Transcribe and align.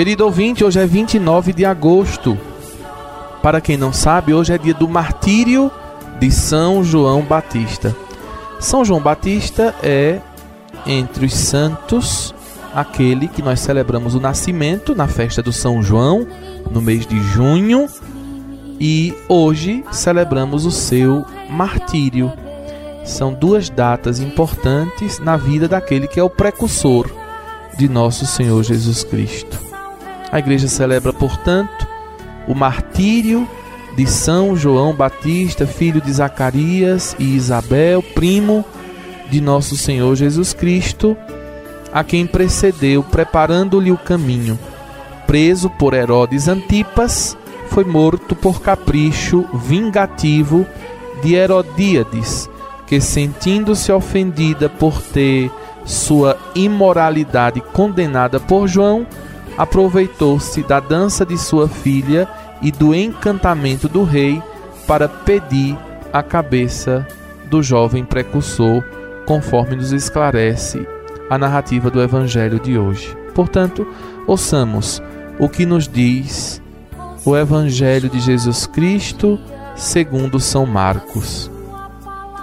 Querido 0.00 0.24
ouvinte, 0.24 0.64
hoje 0.64 0.80
é 0.80 0.86
29 0.86 1.52
de 1.52 1.62
agosto. 1.66 2.38
Para 3.42 3.60
quem 3.60 3.76
não 3.76 3.92
sabe, 3.92 4.32
hoje 4.32 4.50
é 4.50 4.56
dia 4.56 4.72
do 4.72 4.88
martírio 4.88 5.70
de 6.18 6.30
São 6.30 6.82
João 6.82 7.20
Batista. 7.20 7.94
São 8.58 8.82
João 8.82 8.98
Batista 8.98 9.74
é, 9.82 10.18
entre 10.86 11.26
os 11.26 11.34
santos, 11.34 12.34
aquele 12.74 13.28
que 13.28 13.42
nós 13.42 13.60
celebramos 13.60 14.14
o 14.14 14.20
nascimento 14.20 14.94
na 14.94 15.06
festa 15.06 15.42
do 15.42 15.52
São 15.52 15.82
João, 15.82 16.26
no 16.70 16.80
mês 16.80 17.04
de 17.04 17.20
junho, 17.20 17.86
e 18.80 19.12
hoje 19.28 19.84
celebramos 19.92 20.64
o 20.64 20.70
seu 20.70 21.26
martírio. 21.50 22.32
São 23.04 23.34
duas 23.34 23.68
datas 23.68 24.18
importantes 24.18 25.18
na 25.18 25.36
vida 25.36 25.68
daquele 25.68 26.08
que 26.08 26.18
é 26.18 26.22
o 26.22 26.30
precursor 26.30 27.06
de 27.76 27.86
nosso 27.86 28.24
Senhor 28.24 28.62
Jesus 28.62 29.04
Cristo. 29.04 29.69
A 30.32 30.38
igreja 30.38 30.68
celebra, 30.68 31.12
portanto, 31.12 31.86
o 32.46 32.54
martírio 32.54 33.48
de 33.96 34.06
São 34.06 34.56
João 34.56 34.94
Batista, 34.94 35.66
filho 35.66 36.00
de 36.00 36.12
Zacarias 36.12 37.16
e 37.18 37.34
Isabel, 37.36 38.02
primo 38.02 38.64
de 39.28 39.40
nosso 39.40 39.76
Senhor 39.76 40.14
Jesus 40.14 40.52
Cristo, 40.52 41.16
a 41.92 42.04
quem 42.04 42.26
precedeu, 42.26 43.02
preparando-lhe 43.02 43.90
o 43.90 43.96
caminho. 43.96 44.58
Preso 45.26 45.68
por 45.70 45.94
Herodes 45.94 46.48
Antipas, 46.48 47.36
foi 47.68 47.84
morto 47.84 48.34
por 48.34 48.60
capricho 48.60 49.44
vingativo 49.54 50.66
de 51.22 51.34
Herodíades, 51.34 52.48
que, 52.86 53.00
sentindo-se 53.00 53.92
ofendida 53.92 54.68
por 54.68 55.00
ter 55.00 55.50
sua 55.84 56.36
imoralidade 56.54 57.60
condenada 57.60 58.40
por 58.40 58.66
João, 58.66 59.06
aproveitou-se 59.56 60.62
da 60.62 60.80
dança 60.80 61.24
de 61.24 61.36
sua 61.36 61.68
filha 61.68 62.28
e 62.62 62.70
do 62.70 62.94
encantamento 62.94 63.88
do 63.88 64.04
rei 64.04 64.42
para 64.86 65.08
pedir 65.08 65.76
a 66.12 66.22
cabeça 66.22 67.06
do 67.48 67.62
jovem 67.62 68.04
precursor, 68.04 68.82
conforme 69.26 69.76
nos 69.76 69.92
esclarece 69.92 70.86
a 71.28 71.38
narrativa 71.38 71.90
do 71.90 72.02
Evangelho 72.02 72.58
de 72.58 72.78
hoje. 72.78 73.16
Portanto, 73.34 73.86
ouçamos 74.26 75.02
o 75.38 75.48
que 75.48 75.64
nos 75.64 75.86
diz 75.86 76.60
o 77.24 77.36
Evangelho 77.36 78.08
de 78.08 78.18
Jesus 78.20 78.66
Cristo 78.66 79.38
segundo 79.76 80.40
São 80.40 80.66
Marcos. 80.66 81.50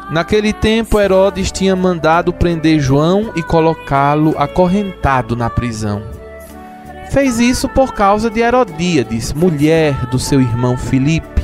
Naquele 0.09 0.53
tempo, 0.53 0.99
Herodes 0.99 1.51
tinha 1.51 1.75
mandado 1.75 2.31
prender 2.31 2.79
João 2.79 3.33
e 3.35 3.43
colocá-lo 3.43 4.33
acorrentado 4.37 5.35
na 5.35 5.49
prisão. 5.49 6.16
Fez 7.11 7.39
isso 7.39 7.67
por 7.69 7.93
causa 7.93 8.29
de 8.29 8.41
Herodíades, 8.41 9.33
mulher 9.33 10.05
do 10.07 10.19
seu 10.19 10.41
irmão 10.41 10.77
Filipe, 10.77 11.41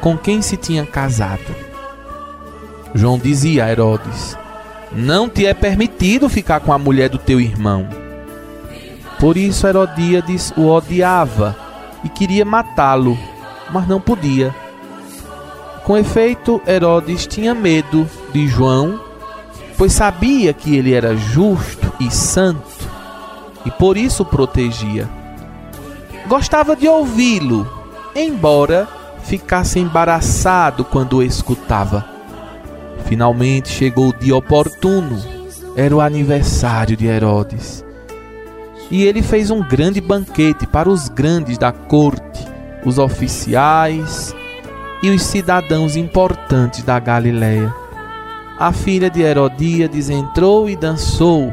com 0.00 0.16
quem 0.16 0.42
se 0.42 0.56
tinha 0.56 0.84
casado. 0.84 1.54
João 2.94 3.18
dizia 3.18 3.64
a 3.64 3.70
Herodes: 3.70 4.36
Não 4.92 5.28
te 5.28 5.46
é 5.46 5.54
permitido 5.54 6.28
ficar 6.28 6.60
com 6.60 6.72
a 6.72 6.78
mulher 6.78 7.08
do 7.08 7.18
teu 7.18 7.40
irmão. 7.40 7.88
Por 9.18 9.36
isso 9.36 9.66
Herodíades 9.66 10.52
o 10.56 10.66
odiava 10.68 11.56
e 12.02 12.08
queria 12.08 12.44
matá-lo, 12.44 13.18
mas 13.70 13.86
não 13.86 14.00
podia 14.00 14.54
com 15.84 15.98
efeito, 15.98 16.62
Herodes 16.66 17.26
tinha 17.26 17.54
medo 17.54 18.08
de 18.32 18.48
João, 18.48 18.98
pois 19.76 19.92
sabia 19.92 20.50
que 20.54 20.74
ele 20.74 20.94
era 20.94 21.14
justo 21.14 21.92
e 22.00 22.10
santo 22.10 22.73
e 23.64 23.70
por 23.70 23.96
isso 23.96 24.22
o 24.22 24.26
protegia. 24.26 25.08
Gostava 26.26 26.74
de 26.74 26.88
ouvi-lo, 26.88 27.70
embora 28.14 28.88
ficasse 29.24 29.78
embaraçado 29.78 30.84
quando 30.84 31.18
o 31.18 31.22
escutava. 31.22 32.04
Finalmente 33.04 33.68
chegou 33.68 34.08
o 34.08 34.16
dia 34.16 34.36
oportuno. 34.36 35.22
Era 35.76 35.94
o 35.94 36.00
aniversário 36.00 36.96
de 36.96 37.06
Herodes. 37.06 37.84
E 38.90 39.04
ele 39.04 39.22
fez 39.22 39.50
um 39.50 39.60
grande 39.60 40.00
banquete 40.00 40.66
para 40.66 40.88
os 40.88 41.08
grandes 41.08 41.58
da 41.58 41.72
corte, 41.72 42.46
os 42.84 42.98
oficiais 42.98 44.34
e 45.02 45.10
os 45.10 45.22
cidadãos 45.22 45.96
importantes 45.96 46.82
da 46.84 46.98
Galiléia. 46.98 47.74
A 48.58 48.72
filha 48.72 49.10
de 49.10 49.20
Herodíades 49.20 50.08
entrou 50.08 50.68
e 50.68 50.76
dançou, 50.76 51.52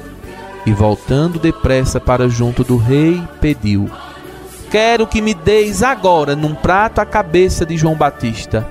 E 0.65 0.71
voltando 0.71 1.39
depressa 1.39 1.99
para 1.99 2.29
junto 2.29 2.63
do 2.63 2.77
rei, 2.77 3.21
pediu: 3.39 3.89
Quero 4.69 5.07
que 5.07 5.21
me 5.21 5.33
deis 5.33 5.81
agora 5.81 6.35
num 6.35 6.53
prato 6.53 6.99
a 6.99 7.05
cabeça 7.05 7.65
de 7.65 7.75
João 7.77 7.95
Batista. 7.95 8.67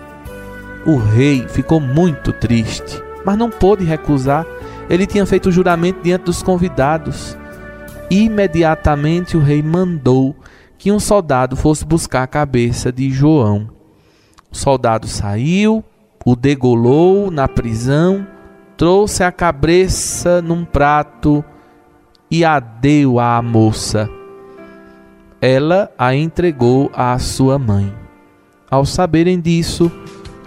O 0.86 0.96
rei 0.96 1.46
ficou 1.48 1.80
muito 1.80 2.32
triste, 2.32 3.02
mas 3.24 3.36
não 3.36 3.50
pôde 3.50 3.84
recusar. 3.84 4.46
Ele 4.88 5.06
tinha 5.06 5.26
feito 5.26 5.48
o 5.48 5.52
juramento 5.52 6.02
diante 6.02 6.24
dos 6.24 6.42
convidados. 6.42 7.36
Imediatamente 8.10 9.36
o 9.36 9.40
rei 9.40 9.62
mandou 9.62 10.34
que 10.78 10.90
um 10.90 10.98
soldado 10.98 11.54
fosse 11.54 11.84
buscar 11.84 12.22
a 12.22 12.26
cabeça 12.26 12.90
de 12.90 13.10
João. 13.10 13.68
O 14.50 14.56
soldado 14.56 15.06
saiu, 15.06 15.84
o 16.24 16.34
degolou 16.34 17.30
na 17.30 17.46
prisão, 17.46 18.26
trouxe 18.76 19.22
a 19.22 19.30
cabeça 19.30 20.40
num 20.40 20.64
prato 20.64 21.44
e 22.30 22.44
a 22.44 22.60
deu 22.60 23.18
à 23.18 23.41
moça. 23.42 24.08
Ela 25.41 25.91
a 25.98 26.14
entregou 26.14 26.91
à 26.94 27.18
sua 27.18 27.58
mãe. 27.58 27.92
Ao 28.70 28.84
saberem 28.84 29.41
disso, 29.41 29.91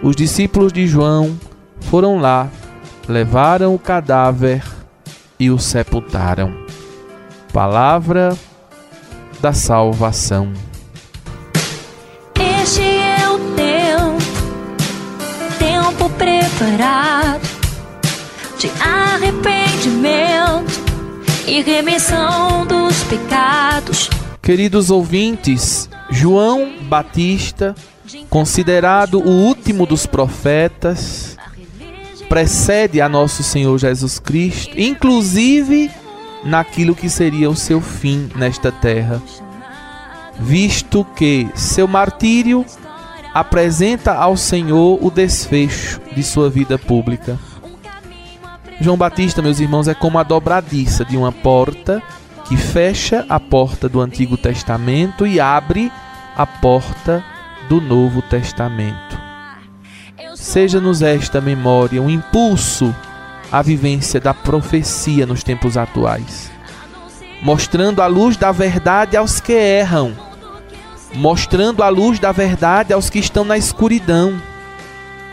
os 0.02 0.16
discípulos 0.16 0.72
de 0.72 0.86
João 0.86 1.38
foram 1.80 2.18
lá, 2.18 2.48
levaram 3.08 3.74
o 3.74 3.78
cadáver 3.78 4.64
e 5.38 5.50
o 5.50 5.58
sepultaram. 5.58 6.54
Palavra 7.52 8.36
da 9.40 9.52
salvação. 9.52 10.52
preparado 16.64 17.46
de 18.58 18.70
arrependimento 18.80 20.93
e 21.46 21.62
remissão 21.62 22.66
dos 22.66 23.04
pecados. 23.04 24.08
Queridos 24.42 24.90
ouvintes, 24.90 25.88
João 26.10 26.74
Batista, 26.82 27.74
considerado 28.28 29.18
o 29.18 29.28
último 29.28 29.86
dos 29.86 30.06
profetas, 30.06 31.36
precede 32.28 33.00
a 33.00 33.08
nosso 33.08 33.42
Senhor 33.42 33.78
Jesus 33.78 34.18
Cristo, 34.18 34.78
inclusive 34.78 35.90
naquilo 36.44 36.94
que 36.94 37.08
seria 37.08 37.48
o 37.48 37.56
seu 37.56 37.80
fim 37.80 38.28
nesta 38.36 38.70
terra, 38.70 39.22
visto 40.38 41.04
que 41.16 41.48
seu 41.54 41.86
martírio 41.86 42.64
apresenta 43.32 44.14
ao 44.14 44.36
Senhor 44.36 44.98
o 45.02 45.10
desfecho 45.10 46.00
de 46.14 46.22
sua 46.22 46.48
vida 46.48 46.78
pública. 46.78 47.38
João 48.80 48.96
Batista, 48.96 49.40
meus 49.40 49.60
irmãos, 49.60 49.88
é 49.88 49.94
como 49.94 50.18
a 50.18 50.22
dobradiça 50.22 51.04
de 51.04 51.16
uma 51.16 51.32
porta 51.32 52.02
que 52.46 52.56
fecha 52.56 53.24
a 53.28 53.40
porta 53.40 53.88
do 53.88 54.00
Antigo 54.00 54.36
Testamento 54.36 55.26
e 55.26 55.40
abre 55.40 55.90
a 56.36 56.44
porta 56.44 57.24
do 57.68 57.80
Novo 57.80 58.20
Testamento. 58.22 59.18
Seja-nos 60.34 61.00
esta 61.00 61.40
memória 61.40 62.02
um 62.02 62.10
impulso 62.10 62.94
à 63.50 63.62
vivência 63.62 64.20
da 64.20 64.34
profecia 64.34 65.24
nos 65.24 65.42
tempos 65.42 65.76
atuais, 65.76 66.50
mostrando 67.40 68.02
a 68.02 68.06
luz 68.06 68.36
da 68.36 68.52
verdade 68.52 69.16
aos 69.16 69.40
que 69.40 69.52
erram 69.52 70.14
mostrando 71.14 71.82
a 71.82 71.88
luz 71.88 72.18
da 72.18 72.32
verdade 72.32 72.92
aos 72.92 73.08
que 73.08 73.18
estão 73.18 73.44
na 73.44 73.56
escuridão, 73.56 74.40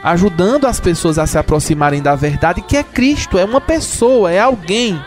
ajudando 0.03 0.65
as 0.65 0.79
pessoas 0.79 1.19
a 1.19 1.27
se 1.27 1.37
aproximarem 1.37 2.01
da 2.01 2.15
verdade, 2.15 2.61
que 2.61 2.77
é 2.77 2.83
Cristo, 2.83 3.37
é 3.37 3.45
uma 3.45 3.61
pessoa, 3.61 4.31
é 4.31 4.39
alguém, 4.39 4.99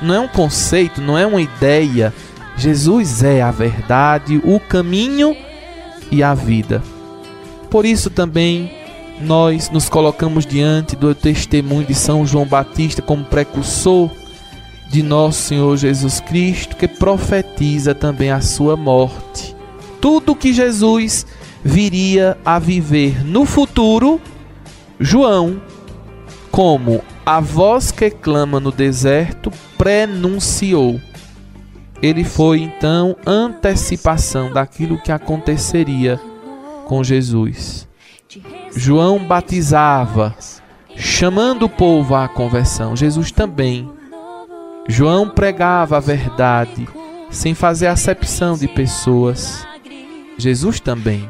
não 0.00 0.14
é 0.14 0.20
um 0.20 0.28
conceito, 0.28 1.00
não 1.00 1.16
é 1.16 1.26
uma 1.26 1.40
ideia. 1.40 2.12
Jesus 2.56 3.22
é 3.22 3.42
a 3.42 3.50
verdade, 3.50 4.40
o 4.44 4.58
caminho 4.58 5.36
e 6.10 6.22
a 6.22 6.34
vida. 6.34 6.82
Por 7.70 7.84
isso 7.84 8.10
também 8.10 8.72
nós 9.20 9.70
nos 9.70 9.88
colocamos 9.88 10.46
diante 10.46 10.96
do 10.96 11.14
testemunho 11.14 11.86
de 11.86 11.94
São 11.94 12.26
João 12.26 12.46
Batista 12.46 13.02
como 13.02 13.24
precursor 13.24 14.10
de 14.90 15.02
nosso 15.02 15.42
Senhor 15.42 15.76
Jesus 15.76 16.20
Cristo, 16.20 16.74
que 16.76 16.88
profetiza 16.88 17.94
também 17.94 18.30
a 18.30 18.40
sua 18.40 18.76
morte. 18.76 19.54
Tudo 20.00 20.34
que 20.34 20.52
Jesus 20.52 21.26
viria 21.62 22.36
a 22.44 22.58
viver 22.58 23.24
no 23.24 23.44
futuro, 23.44 24.20
João, 25.02 25.62
como 26.50 27.02
a 27.24 27.40
voz 27.40 27.90
que 27.90 28.10
clama 28.10 28.60
no 28.60 28.70
deserto, 28.70 29.50
prenunciou. 29.78 31.00
Ele 32.02 32.22
foi 32.22 32.60
então 32.60 33.16
antecipação 33.26 34.52
daquilo 34.52 35.00
que 35.00 35.10
aconteceria 35.10 36.20
com 36.86 37.02
Jesus. 37.02 37.88
João 38.76 39.18
batizava, 39.18 40.34
chamando 40.96 41.62
o 41.64 41.68
povo 41.68 42.14
à 42.14 42.28
conversão. 42.28 42.94
Jesus 42.94 43.32
também. 43.32 43.90
João 44.86 45.30
pregava 45.30 45.96
a 45.96 46.00
verdade, 46.00 46.86
sem 47.30 47.54
fazer 47.54 47.86
acepção 47.86 48.54
de 48.54 48.68
pessoas. 48.68 49.66
Jesus 50.36 50.78
também. 50.78 51.26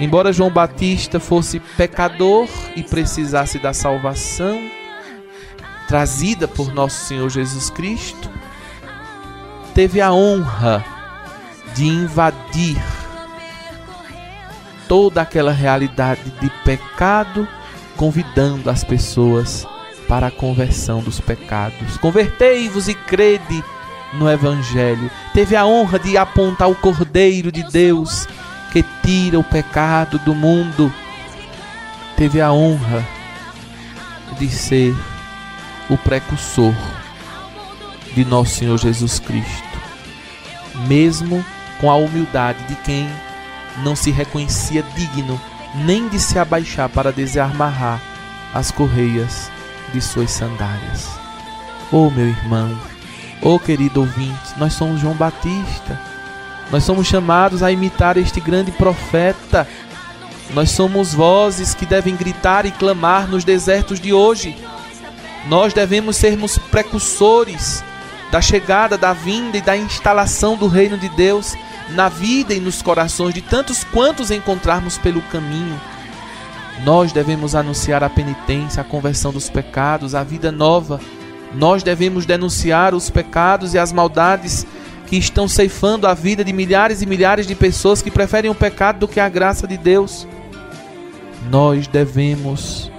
Embora 0.00 0.32
João 0.32 0.50
Batista 0.50 1.18
fosse 1.18 1.58
pecador 1.76 2.48
e 2.76 2.82
precisasse 2.82 3.58
da 3.58 3.72
salvação 3.72 4.60
trazida 5.88 6.46
por 6.46 6.72
nosso 6.72 7.06
Senhor 7.06 7.28
Jesus 7.30 7.70
Cristo, 7.70 8.30
teve 9.74 10.00
a 10.00 10.12
honra 10.12 10.84
de 11.74 11.86
invadir 11.86 12.76
toda 14.86 15.22
aquela 15.22 15.52
realidade 15.52 16.30
de 16.40 16.50
pecado, 16.64 17.48
convidando 17.96 18.70
as 18.70 18.84
pessoas 18.84 19.66
para 20.06 20.28
a 20.28 20.30
conversão 20.30 21.00
dos 21.00 21.20
pecados. 21.20 21.96
Convertei-vos 21.98 22.88
e 22.88 22.94
crede 22.94 23.64
no 24.14 24.30
Evangelho. 24.30 25.10
Teve 25.34 25.56
a 25.56 25.66
honra 25.66 25.98
de 25.98 26.16
apontar 26.16 26.70
o 26.70 26.74
Cordeiro 26.74 27.52
de 27.52 27.62
Deus 27.64 28.26
que 28.72 28.84
tira 29.02 29.38
o 29.38 29.44
pecado 29.44 30.18
do 30.20 30.34
mundo. 30.34 30.92
Teve 32.16 32.40
a 32.40 32.52
honra 32.52 33.04
de 34.38 34.48
ser 34.48 34.94
o 35.88 35.96
precursor 35.96 36.74
de 38.14 38.24
nosso 38.24 38.56
Senhor 38.56 38.76
Jesus 38.78 39.18
Cristo, 39.18 39.78
mesmo 40.86 41.44
com 41.80 41.90
a 41.90 41.96
humildade 41.96 42.62
de 42.64 42.74
quem 42.76 43.08
não 43.82 43.94
se 43.94 44.10
reconhecia 44.10 44.82
digno 44.94 45.40
nem 45.84 46.08
de 46.08 46.18
se 46.18 46.38
abaixar 46.38 46.88
para 46.88 47.12
desamarrar 47.12 48.00
as 48.54 48.70
correias 48.70 49.50
de 49.92 50.00
suas 50.00 50.30
sandálias. 50.30 51.08
Oh, 51.92 52.10
meu 52.10 52.26
irmão, 52.26 52.78
oh, 53.42 53.58
querido 53.58 54.00
ouvinte, 54.00 54.58
nós 54.58 54.72
somos 54.72 55.00
João 55.00 55.14
Batista. 55.14 56.07
Nós 56.70 56.84
somos 56.84 57.06
chamados 57.06 57.62
a 57.62 57.72
imitar 57.72 58.16
este 58.16 58.40
grande 58.40 58.70
profeta. 58.72 59.66
Nós 60.54 60.70
somos 60.70 61.14
vozes 61.14 61.74
que 61.74 61.86
devem 61.86 62.14
gritar 62.14 62.66
e 62.66 62.70
clamar 62.70 63.26
nos 63.26 63.44
desertos 63.44 63.98
de 63.98 64.12
hoje. 64.12 64.56
Nós 65.46 65.72
devemos 65.72 66.16
sermos 66.16 66.58
precursores 66.58 67.82
da 68.30 68.40
chegada, 68.40 68.98
da 68.98 69.12
vinda 69.12 69.56
e 69.56 69.62
da 69.62 69.76
instalação 69.76 70.56
do 70.56 70.66
reino 70.66 70.98
de 70.98 71.08
Deus 71.10 71.56
na 71.90 72.08
vida 72.08 72.52
e 72.52 72.60
nos 72.60 72.82
corações 72.82 73.32
de 73.32 73.40
tantos 73.40 73.82
quantos 73.84 74.30
encontrarmos 74.30 74.98
pelo 74.98 75.22
caminho. 75.22 75.80
Nós 76.84 77.12
devemos 77.12 77.54
anunciar 77.54 78.04
a 78.04 78.10
penitência, 78.10 78.80
a 78.82 78.84
conversão 78.84 79.32
dos 79.32 79.48
pecados, 79.48 80.14
a 80.14 80.22
vida 80.22 80.52
nova. 80.52 81.00
Nós 81.54 81.82
devemos 81.82 82.26
denunciar 82.26 82.94
os 82.94 83.08
pecados 83.08 83.72
e 83.72 83.78
as 83.78 83.90
maldades 83.90 84.66
que 85.08 85.16
estão 85.16 85.48
ceifando 85.48 86.06
a 86.06 86.12
vida 86.12 86.44
de 86.44 86.52
milhares 86.52 87.00
e 87.00 87.06
milhares 87.06 87.46
de 87.46 87.54
pessoas 87.54 88.02
que 88.02 88.10
preferem 88.10 88.50
o 88.50 88.54
pecado 88.54 89.00
do 89.00 89.08
que 89.08 89.18
a 89.18 89.28
graça 89.28 89.66
de 89.66 89.78
Deus. 89.78 90.28
Nós 91.50 91.86
devemos 91.86 92.90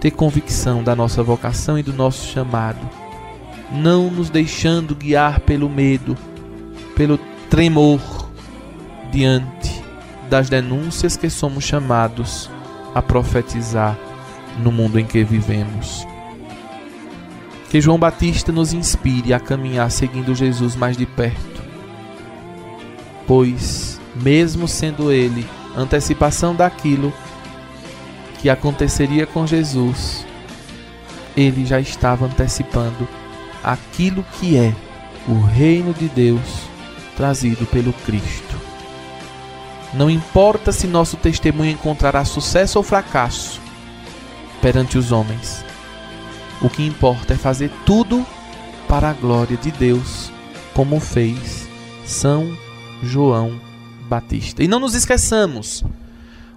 ter 0.00 0.10
convicção 0.10 0.82
da 0.82 0.94
nossa 0.94 1.22
vocação 1.22 1.78
e 1.78 1.82
do 1.82 1.92
nosso 1.92 2.26
chamado, 2.30 2.78
não 3.72 4.10
nos 4.10 4.28
deixando 4.28 4.94
guiar 4.94 5.40
pelo 5.40 5.68
medo, 5.68 6.16
pelo 6.94 7.18
tremor 7.48 8.00
diante 9.10 9.82
das 10.28 10.48
denúncias 10.48 11.16
que 11.16 11.30
somos 11.30 11.64
chamados 11.64 12.50
a 12.94 13.00
profetizar 13.00 13.98
no 14.62 14.70
mundo 14.70 14.98
em 14.98 15.06
que 15.06 15.24
vivemos. 15.24 16.06
Que 17.70 17.80
João 17.80 17.98
Batista 17.98 18.50
nos 18.50 18.72
inspire 18.72 19.32
a 19.32 19.38
caminhar 19.38 19.90
seguindo 19.92 20.34
Jesus 20.34 20.74
mais 20.74 20.96
de 20.96 21.06
perto, 21.06 21.62
pois, 23.28 24.00
mesmo 24.16 24.66
sendo 24.66 25.12
ele 25.12 25.46
antecipação 25.76 26.52
daquilo 26.52 27.12
que 28.40 28.50
aconteceria 28.50 29.24
com 29.24 29.46
Jesus, 29.46 30.26
ele 31.36 31.64
já 31.64 31.78
estava 31.80 32.26
antecipando 32.26 33.06
aquilo 33.62 34.24
que 34.40 34.56
é 34.56 34.74
o 35.28 35.40
reino 35.40 35.94
de 35.94 36.08
Deus 36.08 36.68
trazido 37.16 37.66
pelo 37.66 37.92
Cristo. 37.92 38.56
Não 39.94 40.10
importa 40.10 40.72
se 40.72 40.88
nosso 40.88 41.16
testemunho 41.16 41.70
encontrará 41.70 42.24
sucesso 42.24 42.78
ou 42.78 42.82
fracasso 42.82 43.60
perante 44.60 44.98
os 44.98 45.12
homens. 45.12 45.69
O 46.62 46.68
que 46.68 46.84
importa 46.84 47.34
é 47.34 47.36
fazer 47.36 47.70
tudo 47.86 48.26
para 48.86 49.10
a 49.10 49.12
glória 49.12 49.56
de 49.56 49.70
Deus, 49.70 50.30
como 50.74 51.00
fez 51.00 51.68
São 52.04 52.56
João 53.02 53.60
Batista. 54.08 54.62
E 54.62 54.68
não 54.68 54.80
nos 54.80 54.94
esqueçamos, 54.94 55.84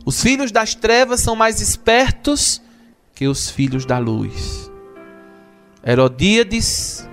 os 0.06 0.22
filhos 0.22 0.52
das 0.52 0.76
trevas 0.76 1.22
são 1.22 1.36
mais 1.36 1.62
espertos 1.62 2.62
que 3.16 3.28
os 3.28 3.50
filhos 3.50 3.86
da 3.86 3.98
luz. 3.98 4.70
Herodíades 5.86 7.08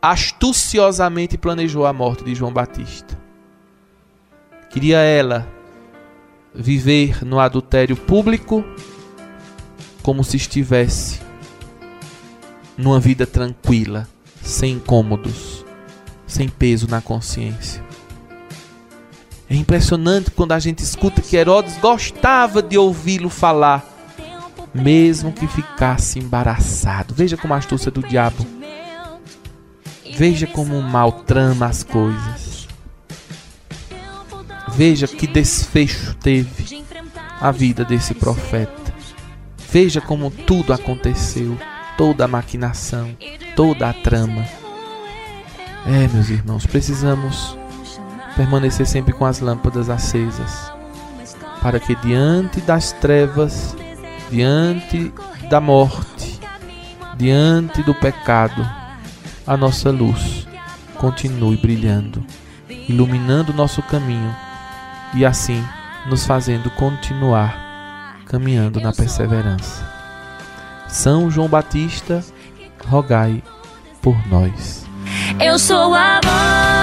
astuciosamente 0.00 1.36
planejou 1.36 1.84
a 1.84 1.92
morte 1.92 2.24
de 2.24 2.34
João 2.34 2.52
Batista. 2.52 3.18
Queria 4.70 4.98
ela 4.98 5.46
viver 6.54 7.24
no 7.24 7.40
adultério 7.40 7.96
público 7.96 8.64
como 10.08 10.24
se 10.24 10.38
estivesse 10.38 11.20
numa 12.78 12.98
vida 12.98 13.26
tranquila, 13.26 14.08
sem 14.42 14.76
incômodos, 14.76 15.66
sem 16.26 16.48
peso 16.48 16.88
na 16.88 17.02
consciência. 17.02 17.84
É 19.50 19.54
impressionante 19.54 20.30
quando 20.30 20.52
a 20.52 20.58
gente 20.58 20.82
escuta 20.82 21.20
que 21.20 21.36
Herodes 21.36 21.76
gostava 21.76 22.62
de 22.62 22.78
ouvi-lo 22.78 23.28
falar, 23.28 23.84
mesmo 24.72 25.30
que 25.30 25.46
ficasse 25.46 26.18
embaraçado. 26.18 27.12
Veja 27.14 27.36
como 27.36 27.52
a 27.52 27.58
astúcia 27.58 27.90
do 27.90 28.02
diabo 28.02 28.46
Veja 30.16 30.46
como 30.46 30.78
o 30.78 30.82
mal 30.82 31.12
trama 31.12 31.66
as 31.66 31.82
coisas. 31.82 32.66
Veja 34.68 35.06
que 35.06 35.26
desfecho 35.26 36.14
teve 36.14 36.82
a 37.38 37.50
vida 37.50 37.84
desse 37.84 38.14
profeta. 38.14 38.87
Veja 39.70 40.00
como 40.00 40.30
tudo 40.30 40.72
aconteceu, 40.72 41.58
toda 41.98 42.24
a 42.24 42.28
maquinação, 42.28 43.14
toda 43.54 43.90
a 43.90 43.92
trama. 43.92 44.42
É, 45.86 46.08
meus 46.08 46.30
irmãos, 46.30 46.64
precisamos 46.64 47.56
permanecer 48.34 48.86
sempre 48.86 49.12
com 49.12 49.26
as 49.26 49.40
lâmpadas 49.40 49.90
acesas, 49.90 50.72
para 51.60 51.78
que 51.78 51.94
diante 51.96 52.62
das 52.62 52.92
trevas, 52.92 53.76
diante 54.30 55.12
da 55.50 55.60
morte, 55.60 56.40
diante 57.18 57.82
do 57.82 57.94
pecado, 57.94 58.66
a 59.46 59.54
nossa 59.54 59.90
luz 59.90 60.48
continue 60.96 61.58
brilhando, 61.58 62.24
iluminando 62.88 63.52
nosso 63.52 63.82
caminho 63.82 64.34
e 65.14 65.26
assim 65.26 65.62
nos 66.06 66.24
fazendo 66.24 66.70
continuar 66.70 67.67
caminhando 68.28 68.80
na 68.80 68.92
perseverança. 68.92 69.84
São 70.88 71.30
João 71.30 71.48
Batista, 71.48 72.24
rogai 72.86 73.42
por 74.00 74.16
nós. 74.28 74.86
Eu 75.40 75.58
sou 75.58 75.94
a 75.94 76.20
voz 76.22 76.77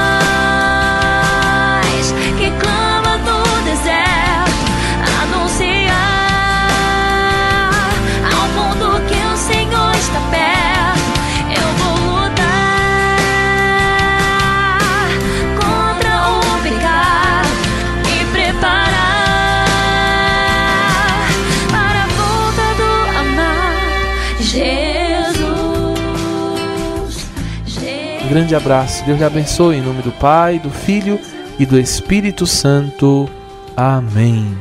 Um 28.26 28.30
grande 28.30 28.56
abraço. 28.56 29.06
Deus 29.06 29.20
lhe 29.20 29.24
abençoe 29.24 29.76
em 29.76 29.82
nome 29.82 30.02
do 30.02 30.12
Pai, 30.12 30.58
do 30.58 30.72
Filho 30.72 31.20
e 31.60 31.66
do 31.66 31.80
Espírito 31.80 32.48
Santo. 32.48 33.30
Amém. 33.78 34.58